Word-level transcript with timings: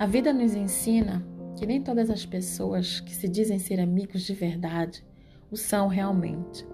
A 0.00 0.06
vida 0.06 0.32
nos 0.32 0.54
ensina 0.54 1.22
que 1.54 1.66
nem 1.66 1.82
todas 1.82 2.08
as 2.08 2.24
pessoas 2.24 3.00
que 3.00 3.14
se 3.14 3.28
dizem 3.28 3.58
ser 3.58 3.78
amigos 3.78 4.22
de 4.22 4.32
verdade 4.32 5.04
o 5.50 5.58
são 5.58 5.88
realmente. 5.88 6.66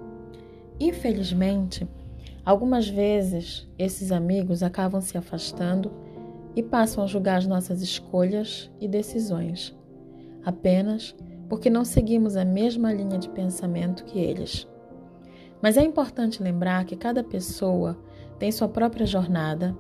Infelizmente, 0.79 1.89
algumas 2.45 2.89
vezes 2.89 3.69
esses 3.77 4.13
amigos 4.13 4.63
acabam 4.63 5.01
se 5.01 5.19
afastando 5.19 5.91
e 6.55 6.63
passam 6.63 7.03
a 7.03 7.09
julgar 7.09 7.39
as 7.39 7.49
nossas 7.49 7.83
escolhas 7.83 8.71
e 8.81 8.87
decisões, 8.87 9.77
apenas 10.45 11.13
porque 11.49 11.69
não 11.69 11.85
seguimos 11.85 12.37
a 12.37 12.45
mesma 12.45 12.93
linha 12.93 13.19
de 13.19 13.29
pensamento 13.31 14.05
que 14.05 14.21
eles. 14.21 14.69
Mas 15.61 15.77
é 15.77 15.83
importante 15.83 16.41
lembrar 16.41 16.85
que 16.85 16.95
cada 16.95 17.25
pessoa 17.25 17.99
tem 18.39 18.53
sua 18.53 18.69
própria 18.69 19.05
jornada 19.05 19.77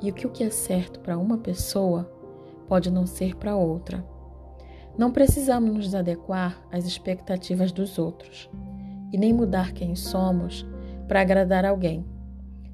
e 0.00 0.08
o 0.08 0.14
que 0.14 0.44
é 0.44 0.50
certo 0.50 1.00
para 1.00 1.18
uma 1.18 1.38
pessoa 1.38 2.14
pode 2.68 2.90
não 2.90 3.06
ser 3.06 3.36
para 3.36 3.56
outra. 3.56 4.04
Não 4.98 5.12
precisamos 5.12 5.72
nos 5.74 5.94
adequar 5.94 6.60
às 6.70 6.86
expectativas 6.86 7.70
dos 7.72 7.98
outros 7.98 8.48
e 9.12 9.18
nem 9.18 9.32
mudar 9.32 9.72
quem 9.72 9.94
somos 9.94 10.66
para 11.06 11.20
agradar 11.20 11.64
alguém. 11.64 12.04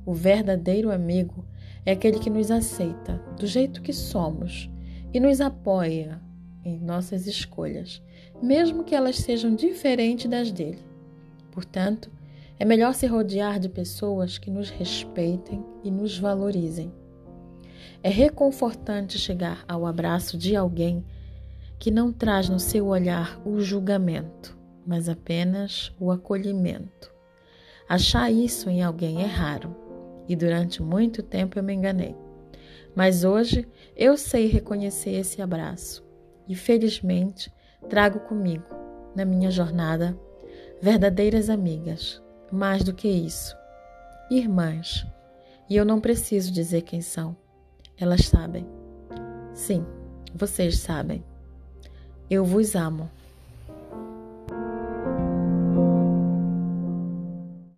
O 0.05 0.15
verdadeiro 0.15 0.91
amigo 0.91 1.45
é 1.84 1.92
aquele 1.92 2.18
que 2.18 2.30
nos 2.30 2.51
aceita 2.51 3.20
do 3.38 3.46
jeito 3.46 3.82
que 3.82 3.92
somos 3.92 4.70
e 5.12 5.20
nos 5.20 5.41
apoia 5.41 6.20
em 6.65 6.79
nossas 6.79 7.27
escolhas, 7.27 8.02
mesmo 8.40 8.84
que 8.84 8.95
elas 8.95 9.16
sejam 9.16 9.54
diferentes 9.54 10.30
das 10.30 10.52
dele. 10.52 10.82
Portanto, 11.51 12.10
é 12.59 12.65
melhor 12.65 12.95
se 12.95 13.06
rodear 13.06 13.59
de 13.59 13.68
pessoas 13.68 14.38
que 14.38 14.51
nos 14.51 14.70
respeitem 14.70 15.65
e 15.82 15.90
nos 15.90 16.18
valorizem. 16.18 16.93
É 18.04 18.08
reconfortante 18.08 19.16
chegar 19.16 19.64
ao 19.68 19.86
abraço 19.86 20.36
de 20.36 20.56
alguém 20.56 21.04
que 21.78 21.88
não 21.88 22.12
traz 22.12 22.48
no 22.48 22.58
seu 22.58 22.86
olhar 22.86 23.40
o 23.46 23.60
julgamento, 23.60 24.58
mas 24.84 25.08
apenas 25.08 25.92
o 26.00 26.10
acolhimento. 26.10 27.12
Achar 27.88 28.28
isso 28.28 28.68
em 28.68 28.82
alguém 28.82 29.23
é 29.23 29.26
raro 29.26 29.76
e 30.28 30.34
durante 30.34 30.82
muito 30.82 31.23
tempo 31.23 31.58
eu 31.58 31.62
me 31.62 31.74
enganei. 31.74 32.16
Mas 32.95 33.23
hoje 33.23 33.68
eu 33.96 34.16
sei 34.16 34.48
reconhecer 34.48 35.12
esse 35.12 35.40
abraço 35.40 36.04
e 36.48 36.56
felizmente 36.56 37.52
trago 37.88 38.18
comigo, 38.20 38.64
na 39.14 39.24
minha 39.24 39.50
jornada, 39.50 40.18
verdadeiras 40.80 41.48
amigas, 41.48 42.20
mais 42.50 42.82
do 42.82 42.92
que 42.92 43.08
isso, 43.08 43.56
irmãs. 44.28 45.06
E 45.70 45.76
eu 45.76 45.84
não 45.84 46.00
preciso 46.00 46.52
dizer 46.52 46.82
quem 46.82 47.00
são. 47.00 47.41
Elas 47.96 48.26
sabem. 48.26 48.66
Sim, 49.54 49.85
vocês 50.35 50.79
sabem. 50.79 51.24
Eu 52.30 52.45
vos 52.45 52.74
amo. 52.74 53.10